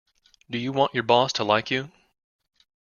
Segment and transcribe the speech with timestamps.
[0.49, 1.91] Do you want your boss to like you?